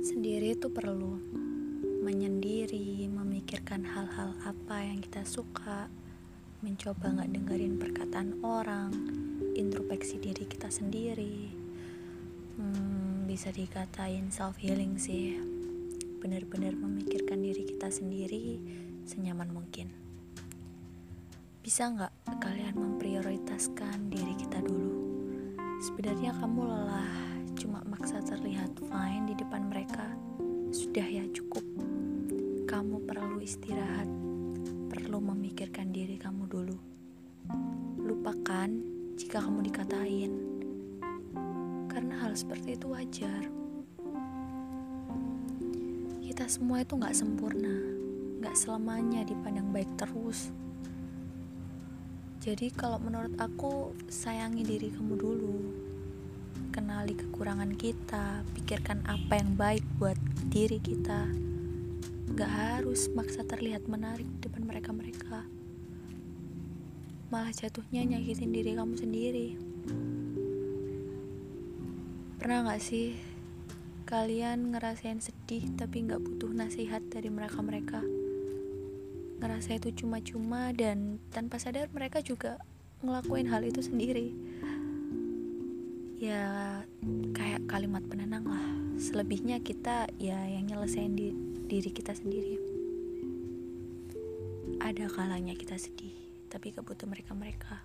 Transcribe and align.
itu 0.00 0.72
perlu 0.72 1.20
menyendiri, 2.00 3.04
memikirkan 3.12 3.84
hal-hal 3.84 4.32
apa 4.48 4.80
yang 4.80 5.04
kita 5.04 5.28
suka, 5.28 5.92
mencoba 6.64 7.20
nggak 7.20 7.32
dengerin 7.36 7.76
perkataan 7.76 8.40
orang, 8.40 8.88
introspeksi 9.52 10.16
diri 10.16 10.48
kita 10.48 10.72
sendiri. 10.72 11.52
Hmm, 12.56 13.28
bisa 13.28 13.52
dikatain 13.52 14.32
self 14.32 14.56
healing 14.56 14.96
sih. 14.96 15.36
Benar-benar 16.20 16.76
memikirkan 16.80 17.44
diri 17.44 17.68
kita 17.68 17.92
sendiri 17.92 18.56
senyaman 19.04 19.52
mungkin. 19.52 19.92
Bisa 21.60 21.92
nggak 21.92 22.40
kalian 22.40 22.76
memprioritaskan 22.76 24.08
diri 24.08 24.32
kita 24.36 24.64
dulu? 24.64 24.96
Sebenarnya 25.80 26.36
kamu 26.36 26.60
lelah, 26.64 27.39
cuma 27.60 27.84
maksa 27.84 28.24
terlihat 28.24 28.72
fine 28.88 29.28
di 29.28 29.36
depan 29.36 29.68
mereka. 29.68 30.08
Sudah 30.72 31.04
ya 31.04 31.28
cukup. 31.28 31.60
Kamu 32.64 33.04
perlu 33.04 33.36
istirahat, 33.44 34.08
perlu 34.88 35.20
memikirkan 35.20 35.92
diri 35.92 36.16
kamu 36.16 36.48
dulu. 36.48 36.78
Lupakan 38.00 38.72
jika 39.20 39.44
kamu 39.44 39.68
dikatain, 39.68 40.32
karena 41.92 42.16
hal 42.24 42.32
seperti 42.32 42.80
itu 42.80 42.88
wajar. 42.88 43.44
Kita 46.24 46.48
semua 46.48 46.80
itu 46.80 46.96
nggak 46.96 47.12
sempurna, 47.12 47.76
nggak 48.40 48.56
selamanya 48.56 49.20
dipandang 49.28 49.68
baik 49.68 49.92
terus. 50.00 50.48
Jadi 52.40 52.72
kalau 52.72 52.96
menurut 52.96 53.36
aku 53.36 53.92
sayangi 54.08 54.64
diri 54.64 54.88
kamu 54.88 55.12
dulu. 55.12 55.89
Kenali 56.70 57.18
kekurangan 57.18 57.74
kita, 57.74 58.46
pikirkan 58.54 59.02
apa 59.10 59.42
yang 59.42 59.58
baik 59.58 59.82
buat 59.98 60.14
diri 60.54 60.78
kita. 60.78 61.26
Gak 62.38 62.46
harus 62.46 63.10
maksa 63.10 63.42
terlihat 63.42 63.90
menarik 63.90 64.22
di 64.38 64.38
depan 64.46 64.62
mereka-mereka. 64.62 65.50
Malah 67.34 67.50
jatuhnya 67.50 68.06
nyakitin 68.06 68.54
diri 68.54 68.78
kamu 68.78 68.94
sendiri. 68.94 69.48
Pernah 72.38 72.70
gak 72.70 72.86
sih 72.86 73.18
kalian 74.06 74.70
ngerasain 74.70 75.18
sedih 75.18 75.74
tapi 75.74 76.06
gak 76.06 76.22
butuh 76.22 76.54
nasihat 76.54 77.02
dari 77.10 77.34
mereka-mereka? 77.34 77.98
Ngerasa 79.42 79.74
itu 79.74 80.06
cuma-cuma 80.06 80.70
dan 80.70 81.18
tanpa 81.34 81.58
sadar 81.58 81.90
mereka 81.90 82.22
juga 82.22 82.62
ngelakuin 83.02 83.50
hal 83.50 83.66
itu 83.66 83.82
sendiri. 83.82 84.30
Ya 86.20 86.84
kayak 87.32 87.64
kalimat 87.64 88.04
penenang 88.04 88.44
lah. 88.44 88.60
Selebihnya 89.00 89.56
kita 89.64 90.04
ya 90.20 90.36
yang 90.52 90.68
nyelesain 90.68 91.16
di 91.16 91.32
diri 91.64 91.88
kita 91.88 92.12
sendiri. 92.12 92.60
Ada 94.84 95.08
kalanya 95.08 95.56
kita 95.56 95.80
sedih, 95.80 96.12
tapi 96.52 96.76
gak 96.76 96.84
butuh 96.84 97.08
mereka-mereka. 97.08 97.80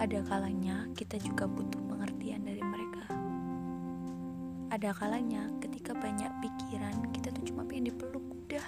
Ada 0.00 0.24
kalanya 0.24 0.88
kita 0.96 1.20
juga 1.20 1.44
butuh 1.44 1.76
pengertian 1.92 2.40
dari 2.40 2.64
mereka. 2.64 3.04
Ada 4.72 4.96
kalanya 4.96 5.52
ketika 5.60 5.92
banyak 5.92 6.32
pikiran, 6.40 7.12
kita 7.12 7.28
tuh 7.36 7.44
cuma 7.52 7.68
pengen 7.68 7.92
dipeluk 7.92 8.24
udah. 8.48 8.66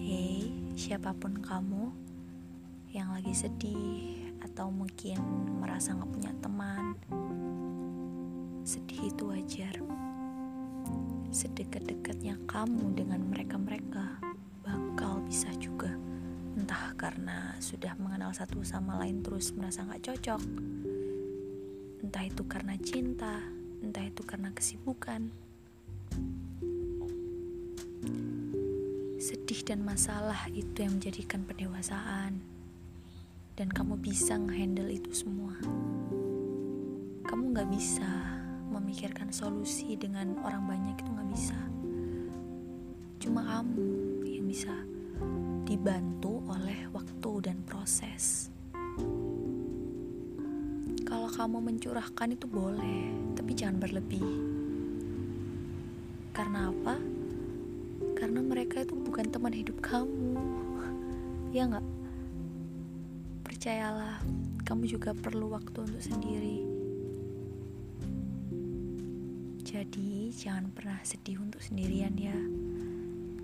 Hei, 0.00 0.56
siapa 0.72 1.12
pun 1.12 1.36
kamu 1.36 1.92
yang 2.96 3.12
lagi 3.12 3.36
sedih 3.36 4.25
atau 4.42 4.72
mungkin 4.72 5.18
merasa 5.60 5.94
gak 5.94 6.10
punya 6.12 6.32
teman, 6.42 6.96
sedih 8.66 9.12
itu 9.12 9.22
wajar. 9.30 9.74
Sedekat-dekatnya 11.30 12.40
kamu 12.48 12.96
dengan 12.96 13.20
mereka-mereka 13.28 14.18
bakal 14.64 15.22
bisa 15.26 15.52
juga. 15.60 15.92
Entah 16.56 16.96
karena 16.96 17.52
sudah 17.60 17.92
mengenal 18.00 18.32
satu 18.32 18.64
sama 18.64 18.96
lain 18.98 19.20
terus 19.20 19.52
merasa 19.52 19.84
gak 19.84 20.02
cocok. 20.02 20.42
Entah 22.00 22.24
itu 22.24 22.42
karena 22.48 22.74
cinta, 22.80 23.44
entah 23.84 24.04
itu 24.06 24.22
karena 24.24 24.50
kesibukan. 24.56 25.28
Sedih 29.20 29.60
dan 29.66 29.82
masalah 29.82 30.48
itu 30.54 30.86
yang 30.86 30.96
menjadikan 30.96 31.42
pendewasaan. 31.44 32.55
Dan 33.56 33.72
kamu 33.72 33.96
bisa 33.96 34.36
ngehandle 34.36 34.92
itu 34.92 35.08
semua. 35.16 35.56
Kamu 37.24 37.56
gak 37.56 37.72
bisa 37.72 38.04
memikirkan 38.68 39.32
solusi 39.32 39.96
dengan 39.96 40.36
orang 40.44 40.68
banyak 40.68 40.92
itu 41.00 41.08
gak 41.08 41.30
bisa. 41.32 41.56
Cuma 43.16 43.40
kamu 43.40 44.20
yang 44.28 44.44
bisa 44.44 44.76
dibantu 45.64 46.44
oleh 46.52 46.84
waktu 46.92 47.30
dan 47.48 47.64
proses. 47.64 48.52
Kalau 51.08 51.32
kamu 51.32 51.56
mencurahkan 51.64 52.36
itu 52.36 52.44
boleh, 52.44 53.32
tapi 53.40 53.56
jangan 53.56 53.80
berlebih. 53.80 54.26
Karena 56.36 56.68
apa? 56.68 57.00
Karena 58.20 58.44
mereka 58.44 58.84
itu 58.84 58.92
bukan 58.92 59.32
teman 59.32 59.56
hidup 59.56 59.80
kamu. 59.80 60.36
Ya 61.56 61.64
nggak? 61.64 61.86
Percayalah, 63.66 64.22
kamu 64.62 64.86
juga 64.86 65.10
perlu 65.10 65.50
waktu 65.50 65.74
untuk 65.90 65.98
sendiri. 65.98 66.62
Jadi, 69.66 70.30
jangan 70.30 70.70
pernah 70.70 71.02
sedih 71.02 71.42
untuk 71.42 71.58
sendirian 71.58 72.14
ya. 72.14 72.38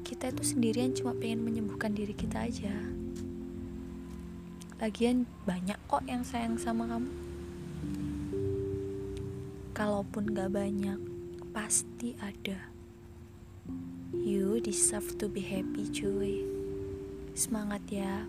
Kita 0.07 0.31
itu 0.31 0.47
sendirian 0.47 0.95
cuma 0.95 1.11
pengen 1.19 1.43
menyembuhkan 1.43 1.91
diri 1.91 2.15
kita 2.15 2.47
aja. 2.47 2.71
Lagian 4.79 5.27
banyak 5.43 5.75
kok 5.91 6.07
yang 6.07 6.23
sayang 6.23 6.55
sama 6.55 6.87
kamu. 6.87 7.11
Kalaupun 9.75 10.39
gak 10.39 10.55
banyak, 10.55 11.03
pasti 11.51 12.15
ada. 12.23 12.71
You 14.15 14.63
deserve 14.63 15.19
to 15.19 15.27
be 15.27 15.43
happy, 15.43 15.91
cuy. 15.91 16.47
Semangat 17.35 17.83
ya. 17.91 18.23